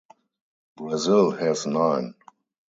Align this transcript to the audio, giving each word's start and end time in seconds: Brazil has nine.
Brazil 0.75 1.29
has 1.37 1.67
nine. 1.67 2.15